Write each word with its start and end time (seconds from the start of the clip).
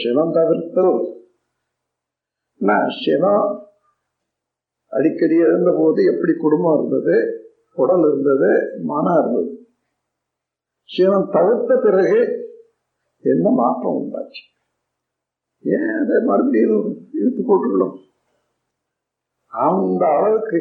சினம் 0.00 0.34
தவிர்த்தல் 0.34 0.96
சினம் 3.00 3.48
அடிக்கடி 4.92 5.36
எழுந்த 5.38 5.70
போது 5.72 6.00
எப்படி 6.04 6.32
குடும்பம் 6.36 6.76
இருந்தது 6.76 7.16
உடல் 7.78 8.04
இருந்தது 8.04 8.50
மனம் 8.84 9.18
இருந்தது 9.18 9.52
சினம் 10.88 11.28
தவிர்த்த 11.30 11.72
பிறகு 11.78 12.20
என்ன 13.24 13.50
மாற்றம் 13.54 13.96
உண்டாச்சு 13.96 14.42
ஏன் 15.64 15.90
அதை 15.94 16.18
மறுபடியும் 16.24 16.86
இழுத்து 17.12 17.42
போட்டுக்கணும் 17.42 17.96
அந்த 19.52 20.02
அளவுக்கு 20.08 20.60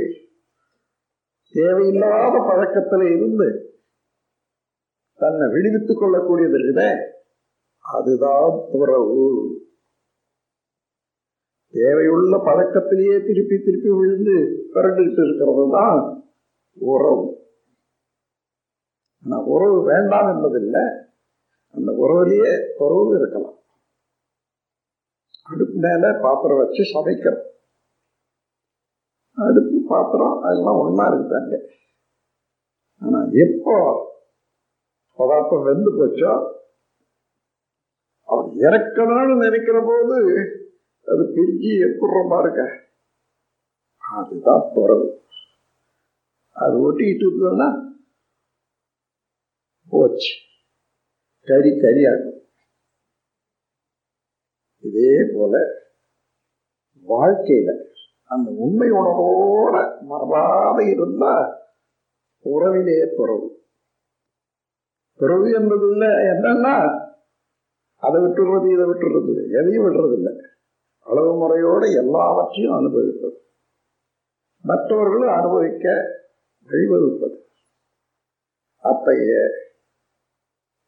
தேவையில்லாத 1.53 2.35
பழக்கத்தில் 2.47 3.05
இருந்து 3.09 3.47
தன்னை 5.19 5.45
விடுவித்துக் 5.47 6.01
கொள்ளக்கூடியது 6.01 6.55
இருக்குதே 6.55 6.89
அதுதான் 7.93 8.53
துறவு 8.71 9.23
தேவையுள்ள 11.73 12.35
பழக்கத்திலேயே 12.45 13.15
திருப்பி 13.25 13.57
திருப்பி 13.57 13.89
விழுந்து 13.89 14.35
பிறண்டுகிட்டு 14.73 15.21
இருக்கிறது 15.23 15.65
தான் 15.71 15.99
உறவு. 16.73 17.25
ஆனா 19.23 19.37
உறவு 19.45 19.83
வேண்டாம் 19.83 20.29
என்பதில்லை. 20.33 20.83
அந்த 21.75 21.91
உறவுலேயே 21.91 22.51
துறவு 22.77 23.15
இருக்கலாம். 23.15 23.57
அடுப்பு 25.43 25.77
மேல 25.79 26.19
பாத்திரம் 26.21 26.57
வச்சு 26.57 26.83
சமைக்கிறோம். 26.93 27.45
அடுப்பு 29.37 29.77
பாத்திரம் 29.87 30.35
அதெல்லாம் 30.41 30.79
ஒன்றா 30.79 31.05
இருக்குதாங்க. 31.11 31.57
ஆனால் 33.01 33.29
எப்போ 33.45 33.75
பதார்த்தம் 35.19 35.63
வெந்து 35.63 35.91
போச்சோ 35.99 36.57
அவர் 38.59 38.67
இறக்கணும்னு 38.67 39.35
நினைக்கிற 39.43 39.77
போது 39.81 40.17
அது 41.07 41.23
பிரிஞ்சு 41.35 41.71
எப்படி 41.87 42.19
பாருங்க. 42.29 42.61
அதுதான் 44.03 44.71
துறவு 44.73 45.07
அது 46.55 46.75
ஒட்டிக்கிட்டு 46.79 47.25
இருந்ததுன்னா 47.25 47.69
போச்சு. 49.91 50.31
கறி 51.47 51.71
கறியாகும் 51.75 52.35
இதே 54.83 55.13
போல 55.33 55.53
வாழ்க்கையில 57.07 57.71
அந்த 58.29 58.49
உண்மை 58.57 58.89
உணர்வோட 58.91 59.75
மறவாத 60.01 60.79
இருந்தா 60.89 61.33
உறவிலே 62.45 62.97
துறவு 63.15 63.47
பிறகு 65.19 65.47
என்பது 65.51 65.85
இல்லை 65.91 66.09
என்னன்னா 66.31 66.75
அதை 67.99 68.21
விட்டுறது 68.21 68.71
இதை 68.71 68.85
விட்டுறது. 68.85 69.59
எதையும் 69.59 69.85
விடுறதில்லை. 69.85 70.33
அளவு 70.99 71.37
முறையோடு 71.37 71.91
எல்லாவற்றையும் 71.93 72.73
அனுபவிப்பது. 72.73 73.37
மற்றவர்களும் 74.63 75.35
அனுபவிக்க 75.35 76.03
வழிவகுப்பது. 76.69 77.37
அத்தகைய 78.81 79.47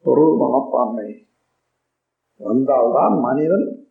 பொருள் 0.02 0.38
மனப்பான்மை 0.38 1.28
வந்தால்தான் 2.38 3.20
மனிதன் 3.20 3.86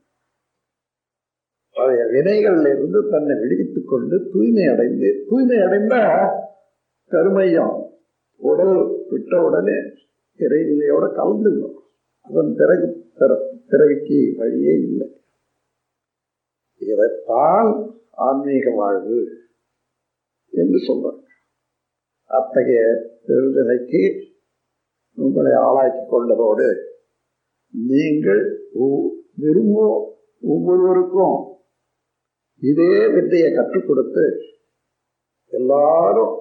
பழைய 1.71 2.05
வினைகளில் 2.05 2.77
இருந்து 2.77 3.09
தன்னை 3.11 3.39
விடுவித்துக் 3.39 3.89
கொண்டு 3.89 4.31
தூய்மை 4.33 4.67
அடைந்து 4.67 5.25
தூய்மை 5.29 5.59
அடைந்த 5.61 5.97
கருமையம் 7.05 7.91
உடல் 8.37 9.05
விட்ட 9.09 9.43
உடனே 9.43 9.79
இறைநிலையோட 10.39 11.05
கலந்துக்கணும் 11.17 11.79
அதன் 12.21 12.55
பிறகு 12.57 13.00
பிறவிக்கு 13.69 14.35
வழியே 14.37 14.73
இல்லை. 14.73 15.23
இதைத்தான் 16.77 17.95
ஆன்மீக 18.11 18.71
வாழ்வு 18.75 19.29
என்று 20.51 20.79
சொல்றாங்க 20.79 21.23
அத்தகைய 22.25 22.81
பெருநிலைக்கு 23.27 24.33
உங்களை 25.15 25.53
ஆளாக்கி 25.53 25.99
கொண்டதோடு 25.99 26.75
நீங்கள் 27.71 28.59
விரும்போ 29.37 30.13
ஒவ்வொருவருக்கும் 30.43 31.57
இதே 32.61 33.09
வித்தையை 33.09 33.55
கற்றுக் 33.55 33.87
கொடுத்து 33.87 34.41
எல்லாரும் 35.47 36.39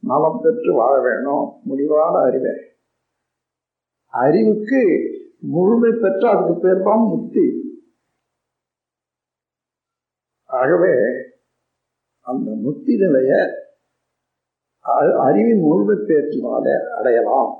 நலம் 0.00 0.40
பெற்று 0.42 0.74
வாழ 0.74 1.00
வேணும். 1.00 1.60
முடிவான 1.64 2.28
அறிவை. 2.28 2.54
அறிவுக்கு 4.06 4.84
முழுமை 5.54 5.90
பெற்ற 6.02 6.22
அதுக்கு 6.32 6.54
பேர் 6.64 6.86
தான் 6.88 7.04
முக்தி. 7.12 7.46
ஆகவே 10.50 10.94
அந்த 12.26 12.48
முக்தி 12.66 12.94
நிலைய 12.96 13.32
அறிவின் 15.26 15.62
முழுமை 15.66 15.96
பேற்றினால 16.08 16.66
அடையலாம். 16.98 17.52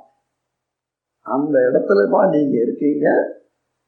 அந்த 1.27 1.55
இடத்துல 1.69 2.01
தான் 2.15 2.33
நீங்க 2.35 2.57
இருக்கீங்க. 2.61 3.07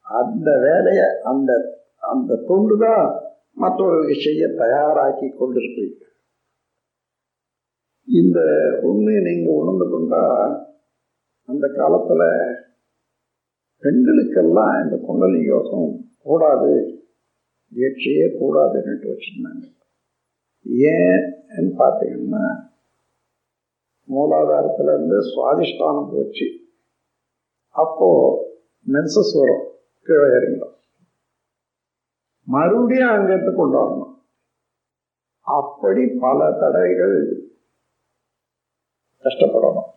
அந்த 0.07 0.49
வேலைய 0.67 1.01
அந்த 1.31 1.51
அந்த 2.03 2.41
தொண்டு 2.49 2.75
தான் 2.79 3.05
மற்றவர்களுக்கு 3.57 4.17
செய்ய 4.27 4.45
தயாராக்கி 4.63 5.29
கொண்டிருக்கிறீங்க 5.31 6.05
இந்த 8.09 8.39
உண்மையை 8.83 9.21
நீங்க 9.23 9.49
உணர்ந்து 9.53 9.87
கொண்டா 9.91 10.23
அந்த 11.49 11.67
காலத்துல 11.79 12.23
பெண்களுக்கெல்லாம் 13.83 14.83
இந்த 14.83 14.97
குண்டலி 15.09 15.43
யோகம் 15.43 16.11
கூடாது. 16.23 17.03
தீட்சையே 17.75 18.29
கூடாதுன்னு 18.41 19.15
வச்சிருந்தாங்க. 19.15 19.77
ஏன்னு 20.79 21.73
பார்த்தீங்கன்னா 21.79 22.67
மூலாதாரத்துல 24.09 24.83
இருந்து 24.83 25.19
சுவாதிஷ்டானம் 25.21 26.11
போச்சு. 26.13 26.47
அப்போ 27.69 28.11
மென்சஸ் 28.87 29.39
வரும் 29.39 29.67
கீழே 30.03 30.21
இறங்கிடும். 30.21 30.77
மறுபடியும் 32.43 33.09
அங்கேருந்து 33.09 33.55
கொண்டு 33.55 33.79
வரணும். 33.79 34.15
அப்படி 35.41 36.07
பல 36.21 36.53
தடைகள் 36.53 37.51
கஷ்டப்படணும். 39.23 39.91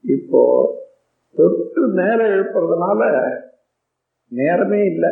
இப்போ 0.00 0.42
தொட்டு 1.34 1.88
நேரம் 1.88 2.30
எழுப்புறதுனால 2.30 3.30
நேரமே 4.28 4.84
இல்லை. 4.84 5.10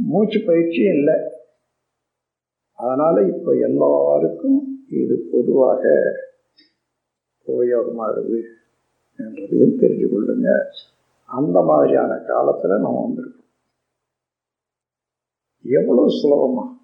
மூச்சு 0.00 0.42
பயிற்சியும் 0.46 0.96
இல்லை. 0.96 1.14
அதனால 2.72 3.26
இப்ப 3.26 3.52
எல்லாருக்கும் 3.52 4.86
இது 4.90 5.28
பொதுவாக 5.32 6.02
உபயோகமாகுது 7.46 8.42
என்றதையும் 9.18 9.78
தெரிஞ்சு 9.80 10.08
கொள்ளுங்க. 10.12 10.60
அந்த 11.26 11.60
மாதிரியான 11.60 12.14
காலத்துல 12.14 12.66
நம்ம 12.66 13.08
வந்திருக்கோம். 13.08 13.38
எவ்வளவு 15.62 16.06
சுலபமா? 16.08 16.79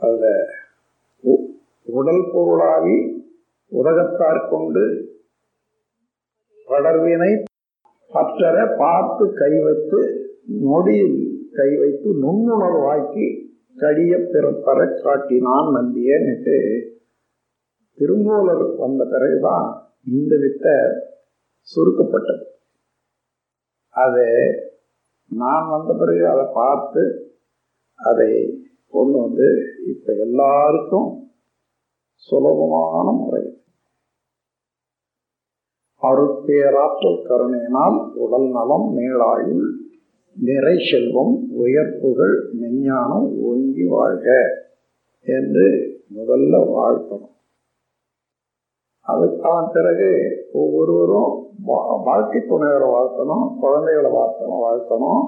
அதில் 0.00 0.42
உடல் 1.86 2.24
பொருளாவி 2.32 2.96
உதகத்தார் 3.72 4.48
கொண்டு 4.48 4.84
படர்வினை 6.68 7.32
பற்றற 8.10 8.56
பார்த்து 8.76 9.24
கை 9.32 9.52
வைத்து 9.62 10.00
நொடியில் 10.62 11.18
கை 11.52 11.70
வைத்து 11.76 12.08
நுண்ணுணர்வாக்கி 12.22 13.26
கடிய 13.76 14.12
பிறப்பற 14.32 14.78
காட்டினான் 15.02 15.68
நந்தியன்னுட்டு 15.74 16.58
திருமூலர் 17.98 18.64
வந்த 18.76 19.02
பிறகுதான் 19.04 19.68
இந்த 20.06 20.36
வித்தை 20.36 20.74
சுருக்கப்பட்டது. 21.68 22.44
அது 23.94 24.26
நான் 25.30 25.68
வந்த 25.68 25.92
பிறகு 25.94 26.24
அதை 26.28 26.46
பார்த்து 26.52 27.02
அதை 27.98 28.30
கொண்டு 28.90 29.20
வந்து 29.20 29.48
இப்போ 29.88 30.12
எல்லாருக்கும் 30.12 31.08
சுலபமான 32.14 33.10
முறை. 33.10 33.44
அருட்பேராற்றல் 36.02 37.22
கருணையினால் 37.28 38.12
உடல் 38.14 38.48
நலம் 38.48 38.96
மேலாயுள் 38.96 39.66
நிறை 40.36 40.76
செல்வம் 40.90 41.34
உயர்ப்புகள் 41.58 42.36
மெஞ்ஞானம் 42.60 43.28
ஒங்கி 43.42 43.84
வாழ்க 43.88 44.26
என்று 45.26 45.66
முதல்ல 46.14 46.54
வாழ்த்தணும். 46.74 47.34
அதுக்கான 49.06 49.72
பிறகு 49.72 50.10
ஒவ்வொருவரும் 50.52 51.32
வாழ்க்கை 52.04 52.40
துணைகளை 52.48 52.88
வாழ்த்தணும் 52.88 53.46
குழந்தைகளை 53.60 54.10
வாழ்த்தணும் 54.10 54.62
வாழ்த்தணும் 54.66 55.24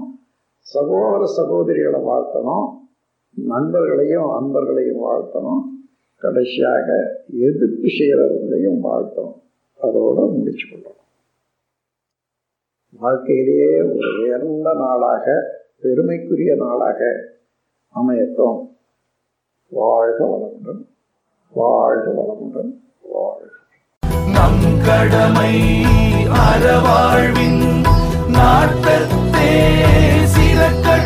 சகோதர 0.58 1.22
சகோதரிகளை 1.38 2.00
வாழ்த்தணும். 2.10 2.66
நண்பர்களையும் 3.34 4.28
அன்பர்களையும் 4.28 5.02
வாழ்த்தணும். 5.04 5.62
கடைசியாக 6.16 7.16
எதிர்ப்பு 7.38 7.86
செய்கிறவர்களையும் 7.86 8.78
வாழ்த்தணும். 8.82 9.42
அதோட 9.82 10.32
முடிச்சு 10.32 10.66
கொள்ளணும். 10.66 10.96
வாழ்க்கையிலேயே 12.90 13.80
ஒரு 13.80 14.22
உயர்ந்த 14.22 14.74
நாளாக 14.74 15.42
பெருமைக்குரிய 15.82 16.54
நாளாக 16.54 17.28
அமையட்டும். 17.94 18.68
வாழ்க 19.68 20.24
வளமுடன் 20.24 20.86
வாழ்க 21.52 22.10
வளமுடன் 22.10 22.80
வாழ்க. 23.02 23.46
நம் 24.32 24.80
கடமை 24.84 25.82
அறவாழ்வின் 26.24 27.82
நாட்டத்தே 28.28 29.74
சிறக்க 30.24 30.97